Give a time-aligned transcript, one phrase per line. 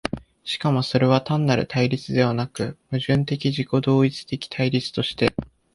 [0.43, 5.35] しかもそれは単なる対立ではなく、矛盾的自己同一的対立として、